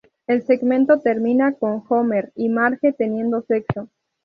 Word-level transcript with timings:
El 0.25 0.41
segmento 0.47 0.99
termina 0.99 1.53
con 1.53 1.83
Homer 1.87 2.31
y 2.33 2.49
Marge 2.49 2.91
teniendo 2.91 3.43
sexo. 3.43 3.87